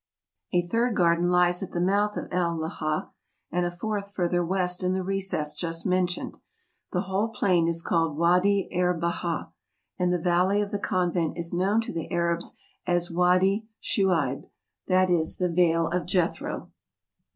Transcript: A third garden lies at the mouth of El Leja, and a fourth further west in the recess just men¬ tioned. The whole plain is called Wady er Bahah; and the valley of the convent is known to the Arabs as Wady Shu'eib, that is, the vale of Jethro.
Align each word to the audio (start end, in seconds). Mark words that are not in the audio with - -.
A 0.51 0.63
third 0.63 0.95
garden 0.95 1.29
lies 1.29 1.61
at 1.61 1.73
the 1.73 1.79
mouth 1.79 2.17
of 2.17 2.27
El 2.31 2.57
Leja, 2.57 3.11
and 3.51 3.67
a 3.67 3.69
fourth 3.69 4.11
further 4.15 4.43
west 4.43 4.81
in 4.81 4.93
the 4.93 5.03
recess 5.03 5.53
just 5.53 5.85
men¬ 5.85 6.07
tioned. 6.07 6.39
The 6.91 7.01
whole 7.01 7.29
plain 7.29 7.67
is 7.67 7.83
called 7.83 8.17
Wady 8.17 8.67
er 8.75 8.99
Bahah; 8.99 9.51
and 9.99 10.11
the 10.11 10.17
valley 10.17 10.59
of 10.59 10.71
the 10.71 10.79
convent 10.79 11.37
is 11.37 11.53
known 11.53 11.81
to 11.81 11.93
the 11.93 12.09
Arabs 12.11 12.55
as 12.87 13.11
Wady 13.11 13.67
Shu'eib, 13.79 14.49
that 14.87 15.11
is, 15.11 15.37
the 15.37 15.51
vale 15.51 15.87
of 15.89 16.07
Jethro. 16.07 16.71